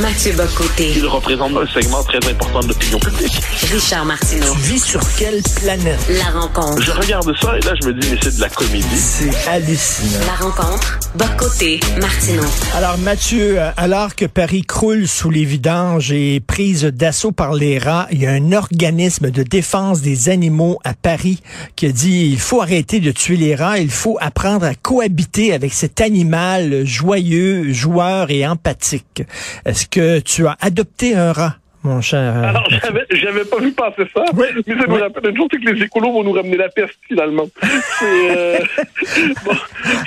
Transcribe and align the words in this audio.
Mathieu 0.00 0.32
Bocoté. 0.32 0.92
Il 0.96 1.06
représente 1.06 1.52
un 1.54 1.66
segment 1.66 2.02
très 2.02 2.18
important 2.30 2.60
de 2.60 2.68
l'opinion 2.68 2.98
publique. 2.98 3.38
Richard 3.70 4.06
Martineau. 4.06 4.54
Tu 4.54 4.60
vis 4.60 4.78
sur 4.82 5.00
quelle 5.18 5.42
planète? 5.56 5.98
La 6.08 6.40
rencontre. 6.40 6.80
Je 6.80 6.90
regarde 6.90 7.30
ça 7.38 7.58
et 7.58 7.60
là, 7.60 7.74
je 7.82 7.88
me 7.88 7.92
dis, 7.92 8.08
mais 8.10 8.18
c'est 8.22 8.36
de 8.36 8.40
la 8.40 8.48
comédie. 8.48 8.96
C'est 8.96 9.48
hallucinant. 9.48 10.24
La 10.26 10.46
rencontre. 10.46 10.98
Bocoté. 11.14 11.80
Martineau. 12.00 12.46
Alors 12.74 12.96
Mathieu, 12.98 13.60
euh, 13.60 13.70
alors 13.76 14.14
que 14.14 14.24
Paris 14.24 14.62
croule 14.62 15.06
sous 15.06 15.28
les 15.28 15.44
vidanges 15.44 16.12
et 16.12 16.40
prise 16.40 16.84
d'assaut 16.84 17.32
par 17.32 17.52
les 17.52 17.78
rats, 17.78 18.06
il 18.10 18.22
y 18.22 18.26
a 18.26 18.30
un 18.30 18.52
organisme 18.52 19.30
de 19.30 19.42
défense 19.42 20.00
des 20.00 20.30
animaux 20.30 20.78
à 20.84 20.94
Paris 20.94 21.42
qui 21.76 21.86
a 21.86 21.92
dit 21.92 22.28
il 22.30 22.38
faut 22.38 22.62
arrêter 22.62 23.00
de 23.00 23.10
tuer 23.10 23.36
les 23.36 23.54
rats, 23.54 23.78
il 23.78 23.90
faut 23.90 24.16
apprendre 24.20 24.64
à 24.64 24.74
cohabiter 24.74 25.52
avec 25.52 25.74
cet 25.74 26.00
animal 26.00 26.86
joyeux, 26.86 27.72
joueur 27.72 28.30
et 28.30 28.46
empathique. 28.46 29.24
Est-ce 29.66 29.89
que 29.90 30.20
tu 30.20 30.46
as 30.46 30.56
adopté 30.60 31.16
un 31.16 31.32
rat? 31.32 31.56
Mon 31.82 32.00
cher. 32.02 32.34
euh, 32.36 32.42
Alors, 32.48 32.68
j'avais, 32.68 33.06
j'avais 33.10 33.44
pas 33.44 33.58
vu 33.58 33.72
passer 33.72 34.02
ça, 34.14 34.24
Oui. 34.34 34.46
mais 34.66 34.74
ça 34.78 34.86
nous 34.86 34.96
rappelle 34.96 35.30
une 35.30 35.36
chose, 35.36 35.48
c'est 35.50 35.60
que 35.60 35.70
les 35.70 35.82
écolos 35.82 36.12
vont 36.12 36.22
nous 36.22 36.32
ramener 36.32 36.56
la 36.58 36.68
peste, 36.68 36.94
finalement. 37.08 37.46
C'est, 37.98 38.36
euh, 38.36 38.58
bon, 39.44 39.52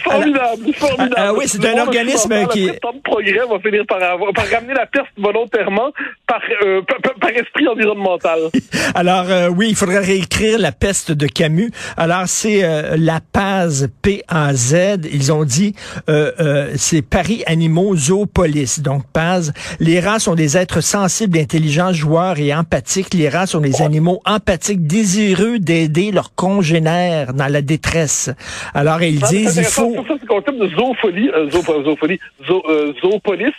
formidable, 0.03 0.73
formidable. 0.75 1.13
Ah, 1.17 1.25
ah 1.29 1.33
oui, 1.33 1.45
c'est 1.47 1.61
Le 1.61 1.69
un 1.69 1.81
organisme 1.81 2.31
occidental, 2.31 2.47
qui- 2.49 2.67
de 2.67 3.01
progrès 3.03 3.39
va 3.49 3.59
finir 3.59 3.83
par 3.87 4.03
avoir, 4.03 4.31
par 4.33 4.45
ramener 4.49 4.73
la 4.75 4.85
peste 4.85 5.07
volontairement 5.17 5.91
par, 6.27 6.41
euh, 6.63 6.81
par, 7.19 7.29
esprit 7.31 7.67
environnemental. 7.67 8.39
Alors 8.95 9.25
euh, 9.29 9.47
oui, 9.49 9.67
il 9.69 9.75
faudrait 9.75 9.99
réécrire 9.99 10.59
la 10.59 10.71
peste 10.71 11.11
de 11.11 11.25
Camus. 11.25 11.71
Alors 11.97 12.27
c'est 12.27 12.61
la 12.97 13.19
Paz 13.31 13.89
P-A-Z. 14.03 14.99
Ils 15.11 15.31
ont 15.33 15.43
dit 15.43 15.73
euh, 16.09 16.31
euh, 16.39 16.71
c'est 16.75 17.01
Paris 17.01 17.43
Animaux 17.47 17.95
Zoopolis. 17.95 18.81
Donc 18.81 19.03
Paz. 19.11 19.53
Les 19.79 19.99
rats 19.99 20.19
sont 20.19 20.35
des 20.35 20.55
êtres 20.57 20.81
sensibles, 20.81 21.37
intelligents, 21.39 21.62
joueurs 21.69 22.39
et 22.39 22.53
empathiques. 22.53 23.13
Les 23.13 23.29
rats 23.29 23.47
sont 23.47 23.61
des 23.61 23.81
animaux 23.81 24.21
empathiques, 24.25 24.85
désireux 24.85 25.59
d'aider 25.59 26.11
leurs 26.11 26.35
congénères 26.35 27.33
dans 27.33 27.51
la 27.51 27.61
détresse. 27.61 28.29
Alors 28.73 29.01
ils 29.01 29.23
Ah, 29.23 29.27
disent 29.27 29.57
il 29.57 29.63
faut 29.65 29.93
ça, 29.95 30.01
c'est 30.07 30.21
le 30.21 30.27
concept 30.27 30.57
de 30.59 30.67
zoophilie, 30.67 31.29
euh, 31.29 31.49
zoophilie, 31.49 32.19
zoo, 32.47 32.63
euh, 32.69 32.93
zoopolis. 33.01 33.53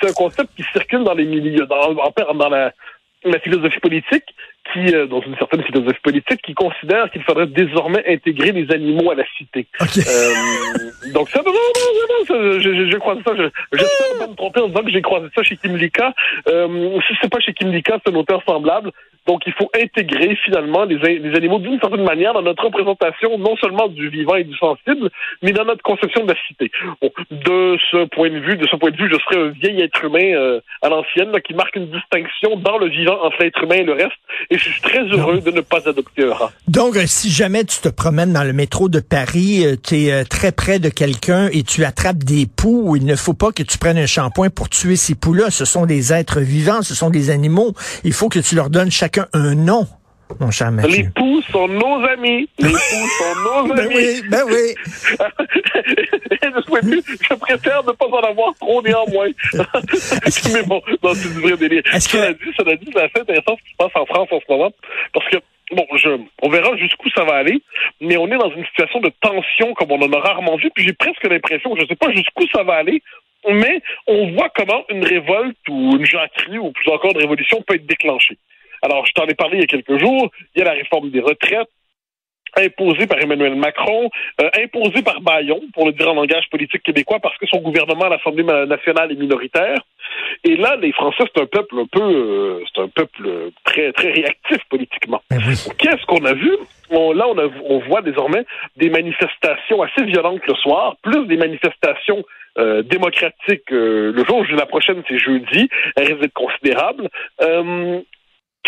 C'est 0.00 0.08
un 0.08 0.12
concept 0.12 0.50
qui 0.56 0.64
circule 0.72 1.04
dans 1.04 1.14
les 1.14 1.26
milieux, 1.26 1.66
dans, 1.66 1.92
dans 2.34 2.48
la, 2.48 2.72
la 3.24 3.38
philosophie 3.40 3.80
politique, 3.80 4.24
qui, 4.72 4.94
euh, 4.94 5.06
dans 5.06 5.20
une 5.22 5.36
certaine 5.36 5.62
philosophie 5.62 6.00
politique, 6.02 6.40
qui 6.42 6.54
considère 6.54 7.10
qu'il 7.10 7.22
faudrait 7.22 7.46
désormais 7.46 8.04
intégrer 8.08 8.52
les 8.52 8.70
animaux 8.72 9.10
à 9.10 9.14
la 9.14 9.24
cité. 9.38 9.66
OK. 9.80 9.98
Euh, 9.98 11.12
donc 11.12 11.28
ça, 11.30 11.40
non, 11.44 11.52
non, 11.52 11.52
non, 11.52 12.06
non, 12.08 12.24
ça, 12.26 12.58
je, 12.60 12.74
je, 12.74 12.90
je 12.90 12.96
croise 12.98 13.18
ça. 13.24 13.32
je- 13.36 13.50
J'espère 13.78 14.14
ne 14.14 14.18
pas 14.18 14.26
me 14.28 14.34
tromper 14.36 14.60
en 14.60 14.68
disant 14.68 14.82
que 14.82 14.90
j'ai 14.90 15.02
croisé 15.02 15.26
ça 15.34 15.42
chez 15.42 15.56
Kim 15.56 15.76
Lika. 15.76 16.14
Euh, 16.48 16.98
si 17.08 17.14
c'est 17.20 17.30
pas 17.30 17.40
chez 17.40 17.52
Kim 17.54 17.70
Lika, 17.72 17.98
c'est 18.04 18.12
un 18.12 18.16
auteur 18.16 18.42
semblable. 18.46 18.90
Donc 19.30 19.42
il 19.46 19.52
faut 19.52 19.70
intégrer 19.80 20.36
finalement 20.44 20.82
les, 20.82 21.20
les 21.20 21.36
animaux 21.36 21.60
d'une 21.60 21.78
certaine 21.78 22.02
manière 22.02 22.32
dans 22.32 22.42
notre 22.42 22.64
représentation, 22.64 23.38
non 23.38 23.54
seulement 23.58 23.86
du 23.86 24.08
vivant 24.08 24.34
et 24.34 24.42
du 24.42 24.56
sensible, 24.56 25.08
mais 25.40 25.52
dans 25.52 25.64
notre 25.64 25.84
conception 25.84 26.24
de 26.24 26.32
la 26.32 26.38
cité. 26.48 26.68
Bon, 27.00 27.12
de 27.30 27.78
ce 27.92 28.06
point 28.06 28.28
de 28.28 28.40
vue, 28.40 28.56
de 28.56 28.66
ce 28.66 28.74
point 28.74 28.90
de 28.90 28.96
vue, 28.96 29.08
je 29.08 29.16
serais 29.20 29.40
un 29.46 29.50
vieil 29.50 29.82
être 29.82 30.04
humain 30.04 30.34
euh, 30.34 30.60
à 30.82 30.88
l'ancienne 30.88 31.30
qui 31.46 31.54
marque 31.54 31.76
une 31.76 31.88
distinction 31.92 32.56
dans 32.56 32.76
le 32.78 32.88
vivant 32.88 33.22
entre 33.22 33.36
l'être 33.40 33.62
humain 33.62 33.76
et 33.76 33.84
le 33.84 33.92
reste. 33.92 34.18
Et 34.50 34.58
je 34.58 34.68
suis 34.68 34.82
très 34.82 35.04
heureux 35.04 35.40
de 35.40 35.52
ne 35.52 35.60
pas 35.60 35.88
adopter 35.88 36.24
un 36.24 36.34
rat. 36.34 36.50
Donc, 36.66 36.96
euh, 36.96 37.04
si 37.06 37.30
jamais 37.30 37.62
tu 37.62 37.80
te 37.80 37.88
promènes 37.88 38.32
dans 38.32 38.42
le 38.42 38.52
métro 38.52 38.88
de 38.88 38.98
Paris, 38.98 39.64
tu 39.86 39.94
es 39.94 40.24
très 40.24 40.50
près 40.50 40.80
de 40.80 40.88
quelqu'un 40.88 41.48
et 41.52 41.62
tu 41.62 41.84
attrapes 41.84 42.24
des 42.24 42.46
poux, 42.48 42.96
il 42.96 43.06
ne 43.06 43.14
faut 43.14 43.34
pas 43.34 43.52
que 43.52 43.62
tu 43.62 43.78
prennes 43.78 43.98
un 43.98 44.06
shampoing 44.06 44.50
pour 44.50 44.68
tuer 44.68 44.96
ces 44.96 45.14
poux-là. 45.14 45.52
Ce 45.52 45.64
sont 45.64 45.86
des 45.86 46.12
êtres 46.12 46.40
vivants, 46.40 46.82
ce 46.82 46.96
sont 46.96 47.10
des 47.10 47.30
animaux. 47.30 47.74
Il 48.02 48.12
faut 48.12 48.28
que 48.28 48.40
tu 48.40 48.56
leur 48.56 48.70
donnes 48.70 48.90
chacun 48.90 49.19
un 49.32 49.54
nom, 49.54 49.86
mon 50.38 50.50
cher 50.50 50.70
Les 50.70 50.76
Mathieu. 50.76 51.10
poux 51.14 51.42
sont 51.50 51.68
nos 51.68 52.04
amis. 52.06 52.48
Les 52.58 52.68
poux 52.68 53.08
sont 53.18 53.66
nos 53.68 53.74
Ben 53.74 53.80
amis. 53.86 53.94
oui, 53.96 54.22
ben 54.30 54.42
oui. 54.46 54.74
de 56.82 56.86
vue, 56.90 57.02
je 57.28 57.34
préfère 57.34 57.84
ne 57.84 57.92
pas 57.92 58.06
en 58.06 58.20
avoir 58.20 58.54
trop 58.60 58.82
néanmoins. 58.82 59.28
Mais 60.54 60.62
bon, 60.62 60.80
non, 61.02 61.14
c'est 61.14 61.32
du 61.34 61.40
vrai 61.40 61.56
délire. 61.56 61.82
Est-ce 61.92 62.08
que- 62.08 62.18
Cela 62.18 62.32
dit, 62.32 62.52
cela 62.58 62.76
dit, 62.76 62.90
c'est 62.92 63.00
assez 63.02 63.20
intéressant 63.20 63.56
ce 63.56 63.62
qui 63.64 63.70
se 63.72 63.76
passe 63.76 63.90
en 63.94 64.06
France 64.06 64.28
en 64.30 64.38
ce 64.40 64.44
moment. 64.52 64.70
Parce 65.12 65.28
que, 65.28 65.36
bon, 65.72 65.86
je, 65.96 66.08
on 66.42 66.48
verra 66.48 66.76
jusqu'où 66.76 67.08
ça 67.10 67.24
va 67.24 67.34
aller, 67.36 67.60
mais 68.00 68.16
on 68.16 68.26
est 68.28 68.38
dans 68.38 68.50
une 68.54 68.64
situation 68.66 69.00
de 69.00 69.10
tension 69.20 69.74
comme 69.74 69.92
on 69.92 70.02
en 70.02 70.12
a 70.12 70.20
rarement 70.20 70.56
vu, 70.56 70.70
puis 70.74 70.84
j'ai 70.84 70.92
presque 70.92 71.24
l'impression, 71.24 71.74
je 71.76 71.82
ne 71.82 71.86
sais 71.86 71.96
pas 71.96 72.10
jusqu'où 72.12 72.44
ça 72.54 72.62
va 72.62 72.74
aller, 72.74 73.02
mais 73.48 73.82
on 74.06 74.32
voit 74.32 74.50
comment 74.54 74.84
une 74.90 75.04
révolte 75.04 75.56
ou 75.68 75.96
une 75.96 76.04
jacquerie 76.06 76.58
ou 76.58 76.72
plus 76.72 76.90
encore 76.90 77.10
une 77.12 77.18
révolution 77.20 77.62
peut 77.66 77.74
être 77.74 77.86
déclenchée. 77.86 78.36
Alors, 78.82 79.06
je 79.06 79.12
t'en 79.12 79.26
ai 79.26 79.34
parlé 79.34 79.58
il 79.58 79.60
y 79.60 79.64
a 79.64 79.66
quelques 79.66 79.98
jours, 79.98 80.30
il 80.54 80.58
y 80.58 80.62
a 80.62 80.64
la 80.64 80.72
réforme 80.72 81.10
des 81.10 81.20
retraites, 81.20 81.68
imposé 82.56 83.06
par 83.06 83.20
Emmanuel 83.20 83.54
Macron, 83.54 84.10
euh, 84.40 84.50
imposé 84.58 85.02
par 85.02 85.20
Bayon, 85.20 85.60
pour 85.72 85.86
le 85.86 85.92
dire 85.92 86.10
en 86.10 86.14
langage 86.14 86.48
politique 86.50 86.82
québécois, 86.82 87.20
parce 87.20 87.36
que 87.38 87.46
son 87.46 87.60
gouvernement 87.60 88.06
à 88.06 88.08
l'Assemblée 88.08 88.42
nationale 88.42 89.12
est 89.12 89.16
minoritaire. 89.16 89.78
Et 90.42 90.56
là, 90.56 90.76
les 90.76 90.92
Français, 90.92 91.24
c'est 91.32 91.42
un 91.42 91.46
peuple 91.46 91.76
un 91.78 91.86
peu, 91.86 92.02
euh, 92.02 92.64
c'est 92.74 92.82
un 92.82 92.88
peuple 92.88 93.50
très 93.64 93.92
très 93.92 94.10
réactif 94.10 94.58
politiquement. 94.68 95.22
Ben 95.30 95.38
oui. 95.46 95.54
Qu'est-ce 95.78 96.04
qu'on 96.06 96.24
a 96.24 96.34
vu? 96.34 96.50
On, 96.90 97.12
Là, 97.12 97.28
on, 97.28 97.38
a, 97.38 97.46
on 97.68 97.78
voit 97.80 98.02
désormais 98.02 98.44
des 98.76 98.90
manifestations 98.90 99.82
assez 99.82 100.04
violentes 100.04 100.44
le 100.46 100.54
soir, 100.54 100.96
plus 101.02 101.26
des 101.26 101.36
manifestations 101.36 102.24
euh, 102.58 102.82
démocratiques 102.82 103.70
euh, 103.70 104.12
le 104.12 104.24
jour. 104.24 104.44
La 104.56 104.66
prochaine, 104.66 105.02
c'est 105.08 105.18
jeudi. 105.18 105.68
Elle 105.94 106.08
risque 106.08 106.20
d'être 106.20 106.32
considérable. 106.32 107.08
Euh, 107.42 108.00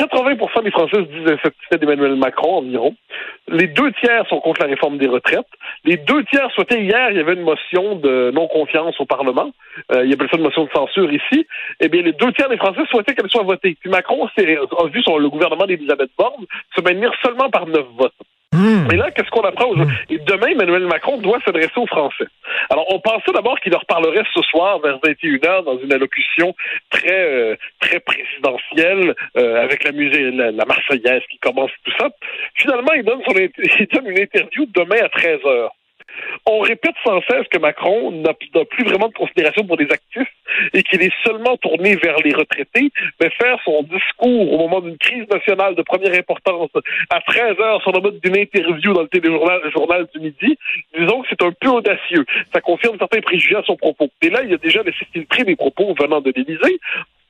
80% 0.02 0.64
des 0.64 0.70
Français 0.70 0.96
se 0.96 1.02
disent 1.02 1.32
insatisfaits 1.32 1.78
d'Emmanuel 1.78 2.16
Macron 2.16 2.58
environ. 2.58 2.94
Les 3.48 3.68
deux 3.68 3.92
tiers 3.92 4.26
sont 4.28 4.40
contre 4.40 4.62
la 4.62 4.68
réforme 4.68 4.98
des 4.98 5.06
retraites. 5.06 5.46
Les 5.84 5.96
deux 5.96 6.24
tiers 6.24 6.50
souhaitaient 6.52 6.82
hier, 6.82 7.10
il 7.10 7.16
y 7.16 7.20
avait 7.20 7.34
une 7.34 7.42
motion 7.42 7.96
de 7.96 8.32
non-confiance 8.34 8.98
au 9.00 9.06
Parlement. 9.06 9.52
Euh, 9.92 10.04
il 10.04 10.12
appelle 10.12 10.28
ça 10.30 10.36
une 10.36 10.42
motion 10.42 10.64
de 10.64 10.70
censure 10.74 11.12
ici. 11.12 11.46
Eh 11.80 11.88
bien, 11.88 12.02
les 12.02 12.12
deux 12.12 12.32
tiers 12.32 12.48
des 12.48 12.56
Français 12.56 12.82
souhaitaient 12.90 13.14
qu'elle 13.14 13.30
soit 13.30 13.44
votée. 13.44 13.76
Puis 13.80 13.90
Macron 13.90 14.26
a 14.26 14.86
vu 14.88 15.02
son, 15.02 15.18
le 15.18 15.28
gouvernement 15.28 15.66
d'Elisabeth 15.66 16.10
Borne 16.18 16.46
se 16.76 16.82
maintenir 16.82 17.12
seulement 17.22 17.50
par 17.50 17.66
neuf 17.66 17.86
votes. 17.96 18.14
Hmm. 18.52 18.90
Et 18.92 18.96
là, 18.96 19.10
qu'est-ce 19.10 19.30
qu'on 19.30 19.42
apprend 19.42 19.68
aujourd'hui? 19.68 19.96
Et 20.10 20.18
demain, 20.18 20.48
Emmanuel 20.48 20.86
Macron 20.86 21.16
doit 21.18 21.38
s'adresser 21.44 21.72
aux 21.76 21.86
Français. 21.86 22.26
Alors, 22.68 22.84
on 22.92 23.00
pensait 23.00 23.32
d'abord 23.34 23.58
qu'il 23.60 23.72
leur 23.72 23.86
parlerait 23.86 24.24
ce 24.34 24.42
soir 24.42 24.78
vers 24.80 24.98
21h 24.98 25.64
dans 25.64 25.78
une 25.78 25.92
allocution 25.92 26.54
très 26.90 27.32
euh, 27.32 27.56
très 27.80 28.00
présidentielle 28.00 29.14
euh, 29.38 29.62
avec 29.62 29.84
la 29.84 29.92
musique, 29.92 30.34
la, 30.34 30.50
la 30.50 30.64
Marseillaise 30.66 31.22
qui 31.30 31.38
commence 31.38 31.70
tout 31.84 31.92
ça. 31.98 32.10
Finalement, 32.54 32.92
il 32.92 33.04
donne, 33.04 33.20
son, 33.26 33.32
il 33.36 33.86
donne 33.86 34.06
une 34.08 34.18
interview 34.18 34.66
demain 34.74 34.96
à 35.02 35.08
13h. 35.08 35.68
On 36.46 36.60
répète 36.60 36.94
sans 37.04 37.20
cesse 37.22 37.46
que 37.50 37.58
Macron 37.58 38.10
n'a 38.10 38.34
plus 38.34 38.84
vraiment 38.84 39.08
de 39.08 39.14
considération 39.14 39.64
pour 39.64 39.76
les 39.76 39.90
actifs 39.90 40.28
et 40.74 40.82
qu'il 40.82 41.02
est 41.02 41.12
seulement 41.24 41.56
tourné 41.56 41.96
vers 41.96 42.16
les 42.18 42.34
retraités, 42.34 42.90
mais 43.20 43.30
faire 43.30 43.58
son 43.64 43.82
discours 43.82 44.52
au 44.52 44.58
moment 44.58 44.80
d'une 44.80 44.98
crise 44.98 45.28
nationale 45.30 45.74
de 45.74 45.82
première 45.82 46.14
importance 46.14 46.70
à 47.10 47.20
13 47.20 47.58
heures 47.60 47.82
sur 47.82 47.92
le 47.92 48.00
mode 48.00 48.20
d'une 48.20 48.36
interview 48.36 48.92
dans 48.92 49.02
le 49.02 49.08
téléjournal 49.08 49.60
journal 49.72 50.06
du 50.14 50.20
midi, 50.20 50.58
disons 50.98 51.22
que 51.22 51.28
c'est 51.30 51.42
un 51.42 51.52
peu 51.52 51.68
audacieux. 51.68 52.24
Ça 52.52 52.60
confirme 52.60 52.96
certains 52.98 53.20
préjugés 53.20 53.56
à 53.56 53.62
son 53.62 53.76
propos. 53.76 54.08
Et 54.20 54.30
là, 54.30 54.42
il 54.42 54.52
a 54.52 54.58
déjà 54.58 54.82
laissé 54.82 55.04
filtrer 55.12 55.44
des 55.44 55.56
propos 55.56 55.94
venant 55.98 56.20
de 56.20 56.32
l'Élysée. 56.34 56.80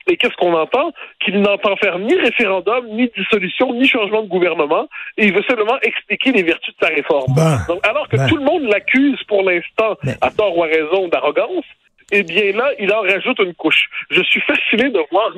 Et 0.07 0.17
qu'est-ce 0.17 0.35
qu'on 0.35 0.53
entend? 0.53 0.91
Qu'il 1.23 1.39
n'entend 1.41 1.75
faire 1.77 1.97
ni 1.99 2.15
référendum, 2.15 2.87
ni 2.89 3.09
dissolution, 3.15 3.73
ni 3.73 3.87
changement 3.87 4.23
de 4.23 4.27
gouvernement, 4.27 4.87
et 5.17 5.27
il 5.27 5.33
veut 5.33 5.43
seulement 5.47 5.79
expliquer 5.81 6.31
les 6.31 6.43
vertus 6.43 6.73
de 6.79 6.85
sa 6.85 6.93
réforme. 6.93 7.33
Ben, 7.35 7.59
Donc, 7.67 7.85
alors 7.87 8.07
que 8.09 8.17
ben. 8.17 8.27
tout 8.27 8.37
le 8.37 8.43
monde 8.43 8.63
l'accuse 8.63 9.21
pour 9.27 9.43
l'instant, 9.43 9.97
à 10.21 10.29
tort 10.31 10.57
ou 10.57 10.63
à 10.63 10.67
raison, 10.67 11.07
d'arrogance, 11.07 11.65
eh 12.11 12.23
bien 12.23 12.51
là, 12.51 12.69
il 12.79 12.91
en 12.93 13.01
rajoute 13.01 13.39
une 13.39 13.53
couche. 13.53 13.85
Je 14.09 14.21
suis 14.23 14.41
fasciné 14.41 14.89
de 14.89 14.99
voir, 15.11 15.31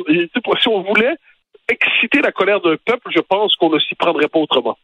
si 0.62 0.68
on 0.68 0.81
voulait 0.81 1.16
exciter 1.69 2.22
la 2.22 2.31
colère 2.31 2.62
d'un 2.62 2.75
peuple, 2.86 3.10
je 3.13 3.22
pense 3.22 3.56
qu'on 3.56 3.69
ne 3.69 3.80
s'y 3.80 3.95
prendrait 3.95 4.28
pas 4.28 4.39
autrement. 4.39 4.78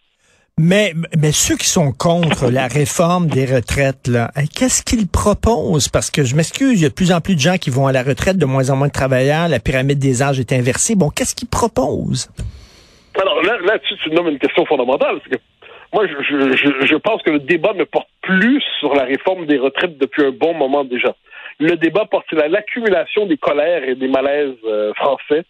Mais, 0.60 0.94
ceux 1.32 1.56
qui 1.56 1.68
sont 1.68 1.92
contre 1.92 2.52
la 2.52 2.68
réforme 2.68 3.28
des 3.28 3.46
retraites, 3.46 4.10
hein, 4.14 4.46
qu'est-ce 4.56 4.84
qu'ils 4.84 5.08
proposent? 5.08 5.90
Parce 5.90 6.12
que 6.12 6.24
je 6.24 6.36
m'excuse, 6.36 6.80
il 6.80 6.84
y 6.84 6.86
a 6.86 6.90
de 6.90 6.94
plus 6.94 7.12
en 7.12 7.22
plus 7.22 7.36
de 7.36 7.40
gens 7.40 7.58
qui 7.58 7.70
vont 7.70 7.88
à 7.88 7.92
la 7.92 8.04
retraite, 8.04 8.38
de 8.38 8.46
moins 8.46 8.70
en 8.70 8.76
moins 8.76 8.88
de 8.88 8.94
travailleurs, 8.94 9.48
la 9.48 9.60
pyramide 9.60 9.98
des 9.98 10.22
âges 10.22 10.40
est 10.40 10.54
inversée. 10.54 10.96
Bon, 10.96 11.10
qu'est-ce 11.10 11.36
qu'ils 11.36 11.48
proposent? 11.48 12.30
Alors 13.20 13.42
là, 13.44 13.58
là-dessus, 13.66 13.96
tu 14.04 14.12
nommes 14.12 14.28
une 14.28 14.40
question 14.40 14.66
fondamentale. 14.66 15.20
moi, 15.94 16.06
je, 16.08 16.96
pense 16.98 17.22
que 17.24 17.32
le 17.32 17.40
débat 17.40 17.74
ne 17.74 17.84
porte 17.84 18.08
plus 18.22 18.62
sur 18.80 18.94
la 18.94 19.04
réforme 19.04 19.46
des 19.48 19.58
retraites 19.58 19.98
depuis 19.98 20.26
un 20.26 20.32
bon 20.32 20.54
moment 20.54 20.84
déjà. 20.84 21.16
Le 21.60 21.76
débat 21.76 22.06
porte 22.06 22.28
sur 22.28 22.38
la- 22.38 22.48
l'accumulation 22.48 23.26
des 23.26 23.38
colères 23.38 23.84
et 23.84 23.96
des 23.96 24.08
malaises 24.08 24.56
euh, 24.66 24.94
français. 24.94 25.44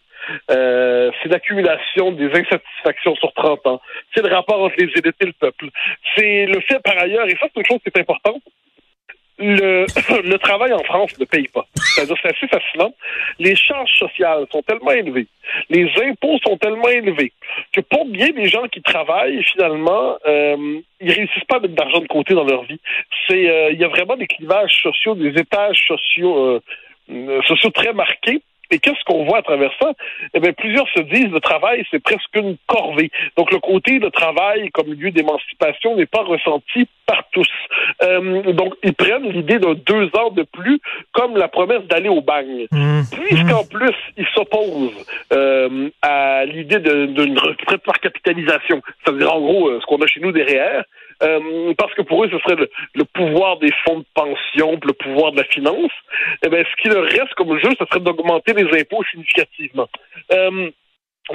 Euh, 0.50 1.12
c'est 1.22 1.30
l'accumulation 1.30 2.12
des 2.12 2.28
insatisfactions 2.28 3.16
sur 3.16 3.34
30 3.34 3.68
ans. 3.68 3.82
C'est 4.14 4.22
le 4.22 4.34
rapport 4.34 4.62
entre 4.62 4.76
les 4.78 4.86
élites 4.86 5.16
et 5.20 5.26
le 5.26 5.34
peuple. 5.34 5.70
C'est 6.16 6.46
le 6.46 6.60
fait, 6.62 6.80
par 6.84 6.98
ailleurs, 6.98 7.28
et 7.28 7.38
ça, 7.40 7.48
c'est 7.54 7.60
une 7.60 7.66
chose 7.66 7.80
qui 7.84 7.90
est 7.94 8.00
importante, 8.00 8.42
le, 9.42 9.86
le 10.24 10.38
travail 10.38 10.74
en 10.74 10.84
France 10.84 11.18
ne 11.20 11.26
paye 11.26 11.48
pas. 11.48 11.66
C'est-à-dire, 11.76 12.16
c'est 12.22 12.36
assez 12.36 12.48
fascinant. 12.48 12.94
Les 13.40 13.56
charges 13.56 13.92
sociales 13.98 14.46
sont 14.52 14.62
tellement 14.62 14.92
élevées, 14.92 15.28
les 15.70 15.90
impôts 16.04 16.38
sont 16.46 16.58
tellement 16.58 16.90
élevés, 16.90 17.34
que 17.74 17.82
pour 17.82 18.06
bien 18.06 18.30
des 18.30 18.48
gens 18.48 18.68
qui 18.68 18.82
travaillent, 18.82 19.44
finalement, 19.44 20.18
euh, 20.26 20.80
ils 21.00 21.12
réussissent 21.12 21.46
pas 21.48 21.58
à 21.58 21.60
mettre 21.60 21.76
d'argent 21.76 22.00
de 22.00 22.08
côté 22.08 22.34
dans 22.34 22.44
leur 22.46 22.64
vie. 22.64 22.80
C'est, 23.28 23.50
euh, 23.50 23.72
il 23.72 23.80
y 23.80 23.84
a 23.84 23.88
vraiment 23.88 24.16
des 24.16 24.28
clivages 24.28 24.82
sociaux, 24.82 25.16
des 25.16 25.40
étages 25.40 25.84
sociaux, 25.88 26.38
euh, 26.38 26.62
euh 27.10 27.42
sociaux 27.44 27.72
très 27.72 27.94
marqués. 27.94 28.42
Et 28.72 28.80
qu'est-ce 28.80 29.04
qu'on 29.06 29.26
voit 29.26 29.40
à 29.40 29.42
travers 29.42 29.72
ça? 29.80 29.92
Eh 30.34 30.40
bien, 30.40 30.54
plusieurs 30.54 30.88
se 30.90 31.02
disent 31.02 31.30
le 31.30 31.42
travail, 31.42 31.86
c'est 31.92 32.02
presque 32.02 32.36
une 32.36 32.56
corvée. 32.68 33.12
Donc, 33.38 33.52
le 33.52 33.60
côté 33.60 34.00
de 34.00 34.10
travail 34.10 34.70
comme 34.72 34.94
lieu 34.94 35.12
d'émancipation 35.12 35.96
n'est 35.96 36.06
pas 36.06 36.24
ressenti 36.24 36.88
par 37.06 37.24
tous. 37.32 37.50
Euh, 38.04 38.54
donc, 38.54 38.74
ils 38.84 38.94
prennent 38.94 39.30
l'idée 39.30 39.60
d'un 39.60 39.74
deux 39.74 40.10
ans 40.18 40.32
de 40.32 40.44
plus 40.44 40.80
comme 41.12 41.36
la 41.36 41.50
promesse 41.50 41.84
d'aller 41.84 42.10
au 42.10 42.22
bagne. 42.22 42.68
Mmh. 42.72 43.02
Puisqu'en 43.12 43.66
plus, 43.66 43.96
ils 44.18 44.28
s'opposent 44.34 45.06
euh, 45.34 45.90
à 46.02 46.46
l'idée 46.46 46.80
d'une 46.80 47.38
retraite 47.38 47.84
par 47.84 48.00
capitalisation. 48.00 48.82
C'est-à-dire, 49.04 49.34
en 49.34 49.42
gros, 49.42 49.68
euh, 49.68 49.80
ce 49.82 49.86
qu'on 49.86 50.02
a 50.02 50.08
chez 50.08 50.22
nous 50.22 50.32
derrière, 50.32 50.84
euh, 51.24 51.74
parce 51.78 51.94
que 51.94 52.02
pour 52.02 52.24
eux, 52.24 52.30
ce 52.32 52.40
serait 52.40 52.68
le, 52.96 53.06
pouvoir 53.06 53.58
des 53.58 53.72
fonds 53.86 54.00
de 54.00 54.06
pension, 54.14 54.80
le 54.84 54.94
pouvoir 54.94 55.32
de 55.32 55.38
la 55.38 55.44
finance. 55.46 55.92
Eh 56.44 56.50
bien, 56.50 56.64
ce 56.64 56.82
qui 56.82 56.90
leur 56.90 57.04
reste 57.04 57.34
comme 57.36 57.58
jeu, 57.60 57.70
ce 57.80 57.86
serait 57.86 58.00
d'augmenter 58.00 58.54
les 58.54 58.80
impôts 58.80 59.04
significativement. 59.12 59.88
Euh, 60.32 60.70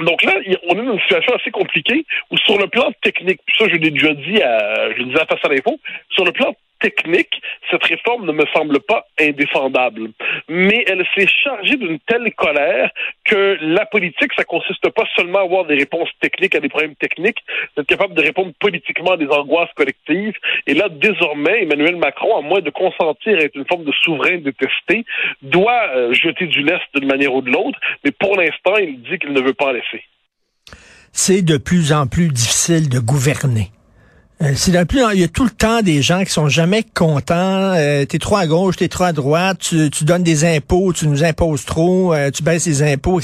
donc 0.01 0.23
là, 0.23 0.33
on 0.69 0.73
est 0.73 0.85
dans 0.85 0.93
une 0.93 1.01
situation 1.01 1.33
assez 1.35 1.51
compliquée 1.51 2.05
où 2.29 2.37
sur 2.37 2.57
le 2.57 2.67
plan 2.67 2.91
technique, 3.01 3.39
ça 3.57 3.65
je 3.67 3.75
l'ai 3.75 3.91
déjà 3.91 4.13
dit 4.13 4.41
à, 4.41 4.91
je 4.91 4.97
le 4.97 5.05
disais 5.05 5.21
à 5.21 5.25
face 5.25 5.43
à 5.43 5.47
l'info, 5.47 5.79
sur 6.11 6.25
le 6.25 6.31
plan 6.31 6.53
technique, 6.79 7.41
cette 7.69 7.83
réforme 7.83 8.25
ne 8.25 8.31
me 8.31 8.45
semble 8.53 8.79
pas 8.81 9.05
indéfendable. 9.19 10.11
Mais 10.47 10.83
elle 10.87 11.05
s'est 11.15 11.27
chargée 11.27 11.75
d'une 11.75 11.99
telle 11.99 12.31
colère 12.33 12.91
que 13.25 13.57
la 13.61 13.85
politique, 13.85 14.31
ça 14.37 14.43
consiste 14.43 14.89
pas 14.89 15.05
seulement 15.15 15.39
à 15.39 15.43
avoir 15.43 15.65
des 15.65 15.75
réponses 15.75 16.09
techniques 16.21 16.55
à 16.55 16.59
des 16.59 16.69
problèmes 16.69 16.95
techniques, 16.95 17.39
d'être 17.75 17.87
capable 17.87 18.13
de 18.13 18.21
répondre 18.21 18.53
politiquement 18.59 19.11
à 19.11 19.17
des 19.17 19.27
angoisses 19.27 19.73
collectives. 19.75 20.35
Et 20.65 20.73
là, 20.73 20.87
désormais, 20.89 21.63
Emmanuel 21.63 21.95
Macron, 21.97 22.37
à 22.37 22.41
moins 22.41 22.61
de 22.61 22.69
consentir 22.69 23.37
à 23.37 23.41
être 23.41 23.55
une 23.55 23.65
forme 23.67 23.83
de 23.83 23.93
souverain 24.03 24.37
détesté, 24.37 25.05
doit 25.41 25.89
euh, 25.95 26.13
jeter 26.13 26.47
du 26.47 26.61
lest 26.63 26.83
d'une 26.95 27.07
manière 27.07 27.33
ou 27.33 27.41
de 27.41 27.51
l'autre. 27.51 27.79
Mais 28.03 28.11
pour 28.11 28.35
l'instant, 28.35 28.77
il 28.77 29.01
dit 29.01 29.19
qu'il 29.19 29.33
ne 29.33 29.41
veut 29.41 29.53
pas 29.53 29.67
en 29.67 29.71
laisser. 29.71 30.03
C'est 31.11 31.41
de 31.41 31.57
plus 31.57 31.93
en 31.93 32.07
plus 32.07 32.27
difficile 32.27 32.89
de 32.89 32.99
gouverner. 32.99 33.71
Euh, 34.43 34.51
c'est 34.55 34.85
plus, 34.85 35.01
il 35.13 35.19
y 35.19 35.23
a 35.23 35.27
tout 35.27 35.45
le 35.45 35.49
temps 35.49 35.81
des 35.81 36.03
gens 36.03 36.23
qui 36.23 36.31
sont 36.31 36.47
jamais 36.47 36.83
contents. 36.83 37.73
Euh, 37.73 38.05
t'es 38.05 38.19
trop 38.19 38.35
à 38.35 38.45
gauche, 38.45 38.75
t'es 38.77 38.87
trop 38.87 39.05
à 39.05 39.13
droite. 39.13 39.57
Tu, 39.59 39.89
tu, 39.89 40.05
donnes 40.05 40.21
des 40.21 40.45
impôts, 40.45 40.93
tu 40.93 41.07
nous 41.07 41.23
imposes 41.23 41.65
trop. 41.65 42.13
Euh, 42.13 42.29
tu 42.29 42.43
baisses 42.43 42.67
les 42.67 42.83
impôts. 42.83 43.19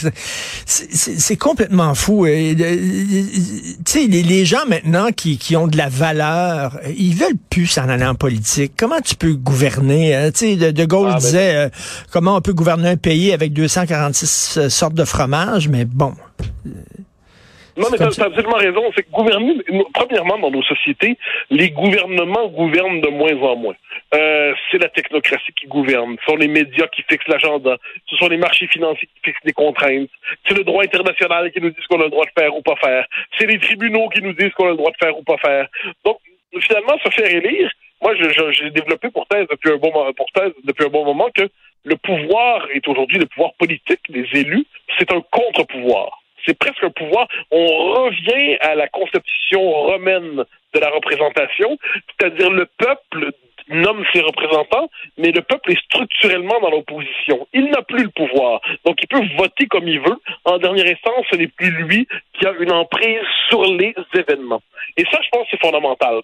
C'est 0.66 1.38
complètement 1.38 1.94
fou. 1.94 2.26
Euh, 2.26 2.56
tu 2.56 3.76
sais, 3.86 4.08
les, 4.08 4.24
les, 4.24 4.44
gens 4.44 4.66
maintenant 4.68 5.12
qui, 5.16 5.38
qui 5.38 5.56
ont 5.56 5.68
de 5.68 5.78
la 5.78 5.88
valeur, 5.88 6.80
ils 6.98 7.16
veulent 7.16 7.38
plus 7.50 7.68
s'en 7.68 7.90
aller 7.90 8.06
en 8.06 8.16
politique. 8.16 8.74
Comment 8.76 9.00
tu 9.00 9.16
peux 9.16 9.34
gouverner 9.34 10.32
Tu 10.34 10.40
sais, 10.40 10.56
de, 10.56 10.72
de, 10.72 10.86
Gaulle 10.86 11.10
ah, 11.12 11.14
ben 11.14 11.20
disait 11.20 11.72
comment 12.12 12.38
on 12.38 12.42
peut 12.42 12.54
gouverner 12.54 12.90
un 12.90 12.98
pays 12.98 13.34
avec 13.34 13.54
246 13.54 14.68
sortes 14.70 14.96
de 14.96 15.06
fromage, 15.06 15.70
mais 15.70 15.86
bon. 15.86 16.14
Non, 17.76 17.88
mais 17.92 17.98
tu 17.98 18.04
as, 18.04 18.26
absolument 18.26 18.58
raison. 18.58 18.84
C'est 18.96 19.04
que 19.04 19.12
gouverner, 19.12 19.56
premièrement, 19.94 20.38
dans 20.38 20.52
nos 20.52 20.64
sociétés, 20.64 21.18
les 21.50 21.72
gouvernements 21.72 22.48
gouvernent 22.48 23.02
de 23.02 23.10
moins 23.10 23.36
en 23.42 23.56
moins. 23.56 23.76
Euh, 24.14 24.54
c'est 24.70 24.78
la 24.78 24.90
technocratie 24.90 25.54
qui 25.54 25.66
gouverne. 25.68 26.16
Ce 26.20 26.32
sont 26.32 26.38
les 26.38 26.48
médias 26.48 26.88
qui 26.88 27.04
fixent 27.10 27.28
l'agenda. 27.28 27.78
Ce 28.08 28.16
sont 28.18 28.28
les 28.28 28.38
marchés 28.38 28.68
financiers 28.68 29.08
qui 29.16 29.32
fixent 29.32 29.44
les 29.44 29.54
contraintes. 29.54 30.10
C'est 30.48 30.58
le 30.58 30.64
droit 30.64 30.84
international 30.84 31.52
qui 31.52 31.62
nous 31.62 31.72
dit 31.72 31.82
ce 31.82 31.88
qu'on 31.88 32.02
a 32.02 32.06
le 32.06 32.12
droit 32.12 32.26
de 32.26 32.32
faire 32.40 32.56
ou 32.56 32.62
pas 32.62 32.76
faire. 32.76 33.08
C'est 33.40 33.48
les 33.48 33.60
tribunaux 33.60 34.10
qui 34.10 34.22
nous 34.22 34.34
disent 34.34 34.54
qu'on 34.54 34.68
a 34.68 34.72
le 34.72 34.78
droit 34.78 34.92
de 34.92 34.98
faire 34.98 35.18
ou 35.18 35.24
pas 35.24 35.38
faire. 35.38 35.68
Donc, 36.06 36.18
finalement, 36.60 36.98
se 37.04 37.10
faire 37.10 37.28
élire, 37.28 37.72
moi, 38.02 38.14
j'ai 38.16 38.70
développé 38.70 39.10
pour 39.10 39.26
thèse 39.28 39.48
depuis 39.50 39.72
un 39.72 39.78
bon 39.78 39.92
pour 40.16 40.32
thèse 40.34 40.52
depuis 40.64 40.86
un 40.86 40.90
bon 40.90 41.06
moment 41.06 41.30
que 41.34 41.50
le 41.86 41.96
pouvoir 41.96 42.68
est 42.74 42.88
aujourd'hui 42.88 43.18
le 43.18 43.26
pouvoir 43.26 43.54
politique, 43.54 44.00
les 44.10 44.28
élus, 44.34 44.66
c'est 44.98 45.12
un 45.12 45.22
contre-pouvoir 45.32 46.23
c'est 46.46 46.58
presque 46.58 46.84
un 46.84 46.90
pouvoir. 46.90 47.28
On 47.52 47.66
revient 47.66 48.58
à 48.62 48.76
la 48.76 48.88
conception 48.88 49.62
romaine 49.62 50.44
de 50.74 50.80
la 50.80 50.90
représentation, 50.90 51.78
c'est-à-dire 52.18 52.50
le 52.50 52.66
peuple 52.78 53.32
nomme 53.70 54.04
ses 54.14 54.22
représentants, 54.22 54.90
mais 55.18 55.32
le 55.32 55.42
peuple 55.42 55.72
est 55.72 55.82
structurellement 55.86 56.60
dans 56.60 56.70
l'opposition. 56.70 57.48
Il 57.54 57.70
n'a 57.70 57.82
plus 57.82 58.04
le 58.04 58.10
pouvoir. 58.10 58.62
Donc, 58.86 58.98
il 59.02 59.08
peut 59.08 59.26
voter 59.38 59.68
comme 59.68 59.88
il 59.88 60.00
veut. 60.00 60.20
En 60.46 60.58
dernière 60.58 60.86
instance, 60.86 61.26
ce 61.32 61.38
n'est 61.38 61.48
plus 61.48 61.70
lui 61.70 62.08
qui 62.34 62.46
a 62.46 62.52
une 62.60 62.72
emprise 62.72 63.22
sur 63.50 63.64
les 63.64 63.96
événements. 64.16 64.62
Et 64.98 65.04
ça, 65.12 65.20
je 65.22 65.30
pense, 65.32 65.48
c'est 65.50 65.62
fondamental. 65.62 66.22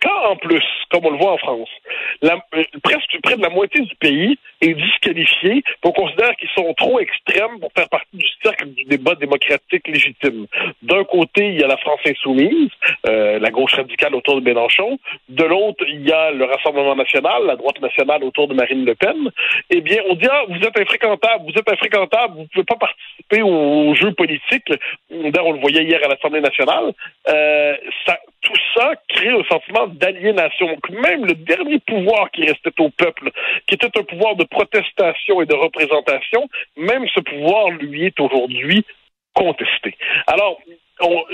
Quand, 0.00 0.30
en 0.30 0.36
plus, 0.36 0.64
comme 0.90 1.04
on 1.04 1.10
le 1.10 1.18
voit 1.18 1.32
en 1.32 1.38
France, 1.38 1.68
euh, 2.24 2.28
presque 2.82 3.18
près 3.22 3.36
de 3.36 3.42
la 3.42 3.50
moitié 3.50 3.82
du 3.82 3.94
pays 3.96 4.38
est 4.62 4.74
disqualifié, 4.74 5.62
on 5.84 5.92
considère 5.92 6.34
qu'ils 6.36 6.48
sont 6.56 6.72
trop 6.74 6.98
extrêmes 7.00 7.60
pour 7.60 7.70
faire 7.76 7.88
partie 7.90 8.16
du 8.16 8.26
cercle 8.42 8.68
du 8.70 8.84
débat 8.84 9.14
démocratique 9.14 9.86
légitime. 9.86 10.46
D'un 10.82 11.04
côté, 11.04 11.48
il 11.48 11.60
y 11.60 11.62
a 11.62 11.66
la 11.66 11.76
France 11.76 12.00
insoumise, 12.06 12.70
euh, 13.08 13.38
la 13.38 13.50
gauche 13.50 13.74
radicale 13.74 14.14
autour 14.14 14.36
de 14.36 14.44
Mélenchon. 14.44 14.98
De 15.28 15.44
l'autre, 15.44 15.84
il 15.86 16.06
y 16.08 16.12
a 16.12 16.30
le 16.30 16.44
Rassemblement 16.44 16.96
national, 16.96 17.44
la 17.44 17.56
droite 17.56 17.80
nationale 17.80 18.24
autour 18.24 18.48
de 18.48 18.54
Marine 18.54 18.86
Le 18.86 18.94
Pen. 18.94 19.30
Eh 19.68 19.82
bien, 19.82 19.98
on 20.08 20.14
dit, 20.14 20.26
ah, 20.30 20.44
vous 20.48 20.56
êtes 20.56 20.78
infréquentable, 20.78 21.44
vous 21.44 21.58
êtes 21.58 21.70
infréquentable, 21.70 22.36
vous 22.36 22.46
pouvez 22.46 22.64
pas 22.64 22.76
participer 22.76 23.42
aux 23.42 23.94
jeux 23.94 24.12
politiques. 24.12 24.72
D'ailleurs, 25.10 25.46
on 25.46 25.52
le 25.52 25.60
voyait 25.60 25.84
hier 25.84 26.00
à 26.02 26.08
l'Assemblée 26.08 26.40
nationale. 26.40 26.92
Euh, 27.28 27.76
tout 28.44 28.60
ça 28.74 28.92
crée 29.08 29.30
un 29.30 29.42
sentiment 29.44 29.73
d'aliénation. 29.88 30.76
Même 30.90 31.26
le 31.26 31.34
dernier 31.34 31.78
pouvoir 31.80 32.30
qui 32.30 32.46
restait 32.46 32.80
au 32.80 32.90
peuple, 32.90 33.30
qui 33.66 33.74
était 33.74 33.98
un 33.98 34.02
pouvoir 34.04 34.36
de 34.36 34.44
protestation 34.44 35.42
et 35.42 35.46
de 35.46 35.54
représentation, 35.54 36.48
même 36.76 37.06
ce 37.14 37.20
pouvoir 37.20 37.70
lui 37.70 38.06
est 38.06 38.20
aujourd'hui 38.20 38.84
contesté. 39.34 39.96
Alors, 40.26 40.60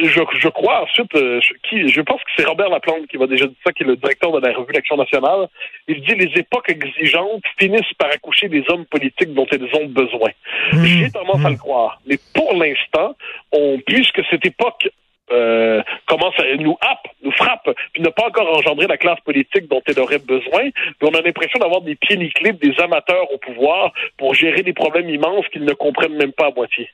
je, 0.02 0.20
je, 0.40 0.48
crois 0.48 0.82
ensuite, 0.82 1.14
euh, 1.14 1.40
qui, 1.68 1.88
je 1.88 2.00
pense 2.00 2.20
que 2.22 2.30
c'est 2.36 2.46
Robert 2.46 2.70
Laplante 2.70 3.06
qui 3.08 3.16
va 3.16 3.26
déjà 3.26 3.46
dire 3.46 3.56
ça, 3.64 3.72
qui 3.72 3.82
est 3.82 3.86
le 3.86 3.96
directeur 3.96 4.32
de 4.32 4.38
la 4.38 4.54
revue 4.54 4.72
L'Action 4.72 4.96
nationale. 4.96 5.48
Il 5.86 6.00
dit 6.00 6.14
les 6.14 6.32
époques 6.38 6.70
exigeantes 6.70 7.42
finissent 7.58 7.92
par 7.98 8.10
accoucher 8.10 8.48
des 8.48 8.64
hommes 8.68 8.86
politiques 8.86 9.34
dont 9.34 9.46
elles 9.50 9.68
ont 9.74 9.86
besoin. 9.86 10.30
Mmh. 10.72 10.84
J'ai 10.84 11.10
tendance 11.10 11.44
à 11.44 11.50
le 11.50 11.56
croire. 11.56 12.00
Mais 12.06 12.18
pour 12.34 12.54
l'instant, 12.54 13.14
on, 13.52 13.78
puisque 13.86 14.22
cette 14.30 14.46
époque 14.46 14.88
euh, 15.32 15.82
commence 16.06 16.38
à 16.38 16.56
nous 16.56 16.76
happe, 16.80 17.06
nous 17.22 17.32
frappe, 17.32 17.68
puis 17.92 18.02
n'a 18.02 18.10
pas 18.10 18.26
encore 18.26 18.56
engendré 18.56 18.86
la 18.86 18.96
classe 18.96 19.20
politique 19.20 19.68
dont 19.68 19.82
elle 19.86 20.00
aurait 20.00 20.18
besoin. 20.18 20.70
Puis 20.70 21.08
on 21.08 21.14
a 21.14 21.22
l'impression 21.22 21.58
d'avoir 21.58 21.82
des 21.82 21.94
pieds 21.94 22.16
nickelés, 22.16 22.52
des 22.52 22.78
amateurs 22.80 23.32
au 23.32 23.38
pouvoir 23.38 23.92
pour 24.16 24.34
gérer 24.34 24.62
des 24.62 24.72
problèmes 24.72 25.08
immenses 25.08 25.46
qu'ils 25.52 25.64
ne 25.64 25.72
comprennent 25.72 26.16
même 26.16 26.32
pas 26.32 26.46
à 26.46 26.50
moitié. 26.50 26.88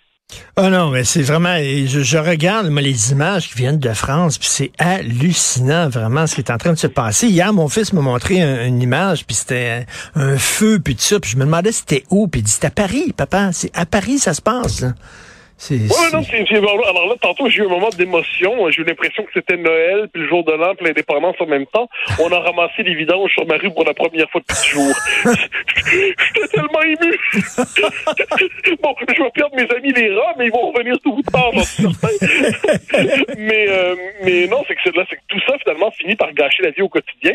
Oh 0.59 0.69
non, 0.71 0.91
mais 0.91 1.05
c'est 1.05 1.23
vraiment, 1.23 1.57
je, 1.57 2.19
regarde 2.19 2.69
moi, 2.69 2.83
les 2.83 3.13
images 3.13 3.49
qui 3.49 3.59
viennent 3.59 3.79
de 3.79 3.93
France, 3.93 4.39
puis 4.39 4.49
c'est 4.49 4.73
hallucinant 4.79 5.89
vraiment 5.89 6.27
ce 6.27 6.35
qui 6.35 6.41
est 6.41 6.51
en 6.51 6.57
train 6.57 6.73
de 6.73 6.79
se 6.79 6.87
passer. 6.87 7.29
Hier, 7.29 7.53
mon 7.53 7.69
fils 7.69 7.93
m'a 7.93 8.01
montré 8.01 8.41
une 8.41 8.81
image, 8.81 9.27
puis 9.27 9.37
c'était 9.37 9.87
un 10.15 10.37
feu, 10.39 10.81
puis 10.83 10.97
tout 10.97 11.03
ça, 11.03 11.21
puis 11.21 11.31
je 11.31 11.37
me 11.37 11.45
demandais 11.45 11.73
c'était 11.73 12.05
où, 12.11 12.27
puis 12.27 12.41
il 12.41 12.45
dit 12.45 12.51
c'est 12.51 12.65
à 12.65 12.71
Paris, 12.71 13.13
papa, 13.17 13.53
c'est 13.53 13.71
à 13.77 13.87
Paris 13.87 14.19
ça 14.19 14.35
se 14.35 14.43
passe. 14.43 14.85
Oui, 15.71 15.89
non, 16.13 16.23
c'est, 16.23 16.47
alors 16.55 17.09
là, 17.09 17.15
tantôt, 17.21 17.49
j'ai 17.49 17.63
eu 17.63 17.67
un 17.67 17.71
moment 17.71 17.89
d'émotion. 17.89 18.71
J'ai 18.71 18.83
eu 18.83 18.85
l'impression 18.85 19.25
que 19.25 19.31
c'était 19.33 19.57
Noël, 19.57 20.09
puis 20.13 20.23
le 20.23 20.29
jour 20.29 20.45
de 20.45 20.53
l'an, 20.53 20.75
puis 20.75 20.87
l'indépendance 20.87 21.37
en 21.41 21.47
même 21.47 21.67
temps. 21.67 21.89
On 22.21 22.31
a 22.31 22.39
ramassé 22.41 22.83
les 22.83 22.95
vidanges 22.95 23.33
sur 23.33 23.47
ma 23.47 23.57
rue 23.57 23.71
pour 23.71 23.85
la 23.85 23.95
première 23.95 24.29
fois 24.31 24.43
depuis 24.43 24.69
jours. 24.69 24.95
J'étais 25.25 26.49
tellement 26.49 26.83
ému. 26.83 27.19
bon, 28.83 28.95
je 29.01 29.23
vais 29.23 29.31
perdre 29.31 29.57
mes 29.57 29.69
amis 29.75 29.93
les 29.93 30.15
rats, 30.15 30.35
mais 30.37 30.47
ils 30.47 30.53
vont 30.53 30.73
revenir 30.73 30.97
tout 31.03 31.23
j'en 31.33 31.63
suis 31.63 31.83
certain. 31.85 32.09
mais, 33.39 33.67
euh, 33.69 33.97
mais 34.25 34.47
non, 34.49 34.63
c'est 34.69 34.75
que, 34.75 34.97
là, 34.97 35.05
c'est 35.09 35.17
que 35.17 35.23
tout 35.29 35.41
ça, 35.47 35.57
finalement, 35.63 35.91
finit 35.93 36.17
par 36.17 36.33
gâcher 36.35 36.63
la 36.63 36.71
vie 36.71 36.83
au 36.83 36.89
quotidien. 36.89 37.33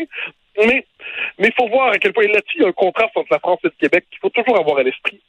Mais 0.66 0.86
mais 1.38 1.48
il 1.48 1.54
faut 1.54 1.68
voir 1.68 1.90
à 1.90 1.98
quel 1.98 2.12
point 2.12 2.26
là-dessus, 2.26 2.58
il 2.58 2.62
y 2.62 2.64
a 2.64 2.68
un 2.68 2.72
contraste 2.72 3.16
entre 3.16 3.32
la 3.32 3.38
France 3.38 3.58
et 3.64 3.68
le 3.68 3.74
Québec 3.78 4.04
qu'il 4.10 4.20
faut 4.20 4.30
toujours 4.30 4.58
avoir 4.58 4.78
à 4.78 4.82
l'esprit. 4.82 5.20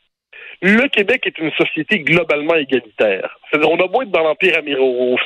Le 0.65 0.88
Québec 0.88 1.27
est 1.27 1.38
une 1.39 1.51
société 1.51 2.00
globalement 2.00 2.55
égalitaire. 2.55 3.38
on 3.53 3.77
a 3.84 3.88
beau 3.88 4.01
être 4.03 4.12
dans 4.12 4.24
l'Empire 4.24 4.58
américain, 4.58 4.82
au, 4.82 5.17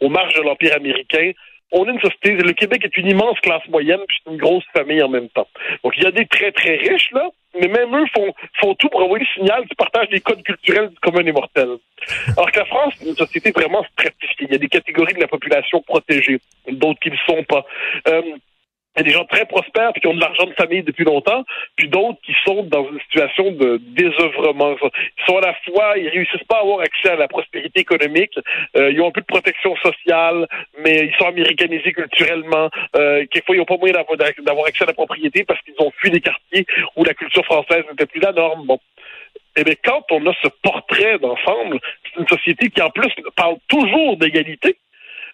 aux 0.00 0.08
marges 0.10 0.34
de 0.34 0.42
l'Empire 0.42 0.76
américain, 0.76 1.32
on 1.72 1.86
est 1.86 1.92
une 1.92 2.00
société, 2.00 2.34
le 2.34 2.52
Québec 2.52 2.84
est 2.84 2.96
une 2.98 3.08
immense 3.08 3.40
classe 3.40 3.66
moyenne, 3.68 4.00
puis 4.06 4.18
c'est 4.22 4.30
une 4.30 4.36
grosse 4.36 4.64
famille 4.76 5.02
en 5.02 5.08
même 5.08 5.30
temps. 5.30 5.48
Donc, 5.82 5.94
il 5.96 6.04
y 6.04 6.06
a 6.06 6.10
des 6.10 6.26
très, 6.26 6.52
très 6.52 6.76
riches, 6.76 7.10
là, 7.12 7.30
mais 7.58 7.68
même 7.68 7.96
eux 7.96 8.04
font, 8.14 8.34
font 8.60 8.74
tout 8.74 8.90
pour 8.90 9.02
envoyer 9.02 9.24
le 9.24 9.40
signal 9.40 9.66
qu'ils 9.66 9.76
partagent 9.76 10.10
des 10.10 10.20
codes 10.20 10.42
culturels 10.42 10.90
du 10.90 10.96
commun 10.96 11.24
et 11.24 11.32
mortel. 11.32 11.68
Alors 12.36 12.52
que 12.52 12.58
la 12.58 12.66
France, 12.66 12.92
c'est 12.98 13.08
une 13.08 13.16
société 13.16 13.50
vraiment 13.50 13.82
stratifiée. 13.92 14.46
Il 14.46 14.52
y 14.52 14.56
a 14.56 14.58
des 14.58 14.68
catégories 14.68 15.14
de 15.14 15.20
la 15.20 15.28
population 15.28 15.80
protégées, 15.80 16.38
d'autres 16.68 17.00
qui 17.00 17.08
ne 17.08 17.14
le 17.14 17.20
sont 17.26 17.44
pas. 17.44 17.64
Euh, 18.08 18.20
Il 18.94 18.98
y 18.98 19.00
a 19.00 19.04
des 19.04 19.10
gens 19.10 19.24
très 19.24 19.46
prospères 19.46 19.92
qui 19.94 20.06
ont 20.06 20.14
de 20.14 20.20
l'argent 20.20 20.44
de 20.44 20.52
famille 20.52 20.82
depuis 20.82 21.04
longtemps, 21.04 21.44
puis 21.76 21.88
d'autres 21.88 22.20
qui 22.24 22.34
sont 22.44 22.62
dans 22.64 22.86
une 22.90 23.00
situation 23.00 23.50
de 23.52 23.80
désœuvrement. 23.96 24.76
Ils 24.82 25.24
sont 25.24 25.38
à 25.38 25.40
la 25.40 25.54
fois, 25.64 25.96
ils 25.96 26.08
réussissent 26.08 26.44
pas 26.46 26.58
à 26.58 26.60
avoir 26.60 26.80
accès 26.80 27.08
à 27.08 27.16
la 27.16 27.26
prospérité 27.26 27.80
économique, 27.80 28.38
euh, 28.76 28.92
ils 28.92 29.00
ont 29.00 29.08
un 29.08 29.10
peu 29.10 29.22
de 29.22 29.26
protection 29.26 29.74
sociale, 29.76 30.46
mais 30.84 31.06
ils 31.06 31.14
sont 31.18 31.26
américanisés 31.26 31.92
culturellement. 31.92 32.68
Euh, 32.96 33.24
quelquefois, 33.30 33.56
ils 33.56 33.58
n'ont 33.60 33.64
pas 33.64 33.78
moyen 33.78 33.94
d'avoir 33.94 34.66
accès 34.66 34.84
à 34.84 34.88
la 34.88 34.92
propriété 34.92 35.44
parce 35.44 35.60
qu'ils 35.62 35.74
ont 35.78 35.92
fui 35.96 36.10
des 36.10 36.20
quartiers 36.20 36.66
où 36.96 37.04
la 37.04 37.14
culture 37.14 37.44
française 37.46 37.84
n'était 37.90 38.06
plus 38.06 38.20
la 38.20 38.32
norme. 38.32 38.66
Bon. 38.66 38.78
Eh 39.56 39.64
bien, 39.64 39.74
quand 39.84 40.04
on 40.10 40.26
a 40.26 40.32
ce 40.42 40.48
portrait 40.62 41.18
d'ensemble, 41.18 41.78
c'est 42.04 42.20
une 42.20 42.28
société 42.28 42.70
qui, 42.70 42.80
en 42.80 42.90
plus, 42.90 43.12
parle 43.36 43.56
toujours 43.68 44.16
d'égalité. 44.16 44.76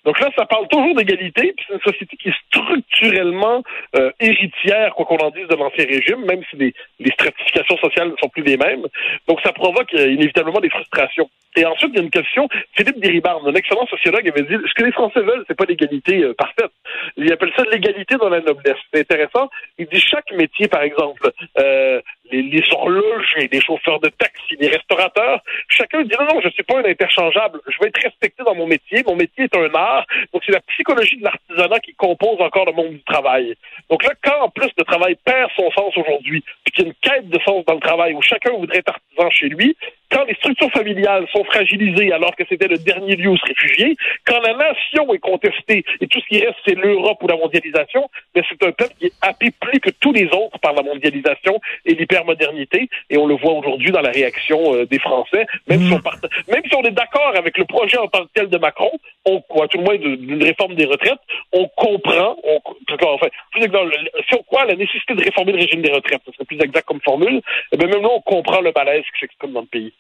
Donc 0.04 0.20
là, 0.20 0.30
ça 0.36 0.46
parle 0.46 0.68
toujours 0.68 0.94
d'égalité, 0.94 1.52
puis 1.56 1.66
c'est 1.66 1.74
une 1.74 1.80
société 1.80 2.16
qui 2.16 2.28
est 2.28 2.36
structurellement 2.48 3.62
euh, 3.96 4.10
héritière, 4.20 4.94
quoi 4.94 5.06
qu'on 5.06 5.18
en 5.18 5.30
dise, 5.30 5.48
de 5.48 5.54
l'ancien 5.54 5.84
régime, 5.84 6.24
même 6.24 6.42
si 6.50 6.56
les, 6.56 6.74
stratifications 7.12 7.76
sociales 7.78 8.10
ne 8.10 8.16
sont 8.16 8.28
plus 8.28 8.42
les 8.42 8.56
mêmes. 8.56 8.86
Donc 9.26 9.40
ça 9.42 9.52
provoque 9.52 9.92
euh, 9.94 10.12
inévitablement 10.12 10.60
des 10.60 10.70
frustrations. 10.70 11.28
Et 11.56 11.64
ensuite, 11.64 11.90
il 11.92 11.96
y 11.96 12.00
a 12.00 12.04
une 12.04 12.10
question. 12.10 12.48
Philippe 12.76 13.00
Diribard, 13.00 13.40
un 13.44 13.54
excellent 13.54 13.86
sociologue, 13.86 14.28
avait 14.28 14.42
dit 14.42 14.54
ce 14.66 14.74
que 14.74 14.84
les 14.84 14.92
Français 14.92 15.20
veulent, 15.20 15.44
c'est 15.48 15.56
pas 15.56 15.64
l'égalité 15.64 16.22
euh, 16.22 16.34
parfaite. 16.34 16.70
Il 17.16 17.32
appelle 17.32 17.52
ça 17.56 17.62
l'égalité 17.70 18.16
dans 18.16 18.28
la 18.28 18.40
noblesse. 18.40 18.76
C'est 18.92 19.00
intéressant. 19.00 19.48
Il 19.78 19.86
dit 19.86 20.00
chaque 20.00 20.30
métier, 20.32 20.68
par 20.68 20.82
exemple, 20.82 21.30
euh, 21.58 22.00
les, 22.30 22.42
les 22.42 22.62
horlogers, 22.72 23.48
les 23.50 23.60
chauffeurs 23.60 24.00
de 24.00 24.08
taxi, 24.08 24.56
les 24.58 24.68
restaurateurs, 24.68 25.42
chacun 25.68 26.02
dit 26.02 26.14
non, 26.18 26.26
non, 26.26 26.40
je 26.42 26.48
suis 26.50 26.62
pas 26.62 26.78
un 26.78 26.84
interchangeable. 26.84 27.60
Je 27.66 27.78
vais 27.80 27.88
être 27.88 28.02
respecté 28.02 28.42
dans 28.44 28.54
mon 28.54 28.66
métier. 28.66 29.02
Mon 29.06 29.16
métier 29.16 29.44
est 29.44 29.56
un 29.56 29.72
art. 29.74 30.06
Donc 30.32 30.42
c'est 30.44 30.52
la 30.52 30.60
psychologie 30.60 31.16
de 31.16 31.24
l'artisanat 31.24 31.80
qui 31.80 31.94
compose 31.94 32.40
encore 32.40 32.66
le 32.66 32.72
monde 32.72 32.90
du 32.90 33.02
travail. 33.04 33.54
Donc 33.90 34.04
là, 34.04 34.10
quand 34.22 34.40
en 34.42 34.48
plus 34.50 34.70
le 34.76 34.84
travail 34.84 35.16
perd 35.24 35.50
son 35.56 35.70
sens 35.70 35.96
aujourd'hui, 35.96 36.42
puis 36.64 36.72
qu'il 36.72 36.84
y 36.84 36.86
a 36.86 36.90
une 36.90 36.94
quête 37.00 37.28
de 37.28 37.38
sens 37.40 37.64
dans 37.64 37.74
le 37.74 37.80
travail 37.80 38.14
où 38.14 38.22
chacun 38.22 38.52
voudrait 38.52 38.78
être 38.78 38.98
chez 39.30 39.48
lui, 39.48 39.76
quand 40.10 40.24
les 40.24 40.34
structures 40.34 40.70
familiales 40.70 41.26
sont 41.32 41.44
fragilisées 41.44 42.12
alors 42.12 42.34
que 42.34 42.44
c'était 42.48 42.68
le 42.68 42.78
dernier 42.78 43.16
lieu 43.16 43.28
où 43.30 43.36
se 43.36 43.46
réfugier, 43.46 43.96
quand 44.26 44.40
la 44.40 44.54
nation 44.54 45.12
est 45.12 45.18
contestée 45.18 45.84
et 46.00 46.06
tout 46.06 46.20
ce 46.20 46.26
qui 46.26 46.44
reste 46.44 46.56
c'est 46.66 46.74
l'Europe 46.74 47.22
ou 47.22 47.28
la 47.28 47.36
mondialisation, 47.36 48.08
mais 48.34 48.42
c'est 48.48 48.66
un 48.66 48.72
peuple 48.72 48.94
qui 48.98 49.06
est 49.06 49.12
happé 49.20 49.50
plus 49.60 49.80
que 49.80 49.90
tous 49.90 50.12
les 50.12 50.26
autres 50.26 50.58
par 50.60 50.72
la 50.72 50.82
mondialisation 50.82 51.60
et 51.84 51.94
l'hypermodernité. 51.94 52.88
Et 53.10 53.18
on 53.18 53.26
le 53.26 53.34
voit 53.34 53.52
aujourd'hui 53.52 53.90
dans 53.90 54.00
la 54.00 54.10
réaction 54.10 54.74
euh, 54.74 54.86
des 54.86 54.98
Français, 54.98 55.46
même, 55.68 55.80
si 55.80 55.92
on 55.92 56.00
part... 56.00 56.16
même 56.48 56.62
si 56.64 56.74
on 56.74 56.82
est 56.82 56.90
d'accord 56.90 57.34
avec 57.36 57.58
le 57.58 57.64
projet 57.64 57.98
en 57.98 58.08
tant 58.08 58.24
que 58.24 58.30
tel 58.34 58.48
de 58.48 58.58
Macron, 58.58 58.90
on, 59.26 59.40
quoi, 59.42 59.68
tout 59.68 59.78
le 59.78 59.84
moins 59.84 59.96
d'une 59.96 60.42
réforme 60.42 60.74
des 60.74 60.86
retraites, 60.86 61.20
on 61.52 61.68
comprend, 61.68 62.36
on, 62.44 62.60
enfin, 63.02 63.28
plus 63.52 63.64
exact, 63.64 63.84
si 64.28 64.34
on 64.34 64.42
croit 64.44 64.64
la 64.64 64.74
nécessité 64.74 65.14
de 65.14 65.24
réformer 65.24 65.52
le 65.52 65.58
régime 65.58 65.82
des 65.82 65.92
retraites, 65.92 66.22
ce 66.26 66.32
serait 66.32 66.44
plus 66.44 66.60
exact 66.60 66.86
comme 66.86 67.00
formule, 67.00 67.40
eh 67.72 67.76
bien, 67.76 67.88
même 67.88 68.02
là, 68.02 68.08
on 68.10 68.20
comprend 68.20 68.60
le 68.60 68.72
malaise 68.74 69.04
qui 69.12 69.52
dans 69.52 69.60
le 69.60 69.66
pays. 69.66 69.92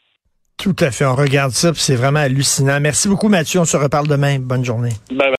Tout 0.56 0.76
à 0.80 0.90
fait. 0.90 1.04
On 1.04 1.14
regarde 1.14 1.52
ça, 1.52 1.72
c'est 1.74 1.94
vraiment 1.94 2.18
hallucinant. 2.20 2.80
Merci 2.80 3.08
beaucoup, 3.08 3.28
Mathieu. 3.28 3.60
On 3.60 3.64
se 3.64 3.76
reparle 3.76 4.08
demain. 4.08 4.38
Bonne 4.40 4.64
journée. 4.64 4.92
Bye 5.10 5.30